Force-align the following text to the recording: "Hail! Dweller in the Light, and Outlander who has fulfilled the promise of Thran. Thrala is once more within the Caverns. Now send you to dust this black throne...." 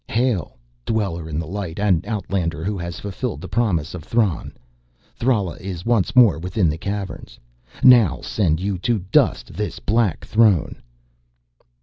"Hail! 0.09 0.57
Dweller 0.83 1.29
in 1.29 1.37
the 1.37 1.45
Light, 1.45 1.77
and 1.77 2.03
Outlander 2.07 2.63
who 2.63 2.75
has 2.75 2.99
fulfilled 2.99 3.39
the 3.39 3.47
promise 3.47 3.93
of 3.93 4.03
Thran. 4.03 4.51
Thrala 5.13 5.57
is 5.57 5.85
once 5.85 6.15
more 6.15 6.39
within 6.39 6.69
the 6.69 6.77
Caverns. 6.79 7.37
Now 7.83 8.19
send 8.21 8.59
you 8.59 8.79
to 8.79 8.97
dust 8.97 9.53
this 9.53 9.77
black 9.77 10.25
throne...." 10.25 10.81